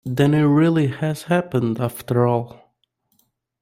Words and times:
Then 0.03 0.33
it 0.33 0.41
really 0.41 0.87
has 0.87 1.21
happened, 1.29 1.79
after 1.79 2.25
all! 2.25 2.73